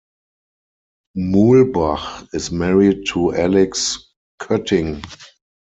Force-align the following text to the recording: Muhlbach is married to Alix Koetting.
Muhlbach 1.15 2.27
is 2.33 2.51
married 2.51 3.05
to 3.09 3.35
Alix 3.35 3.99
Koetting. 4.41 5.03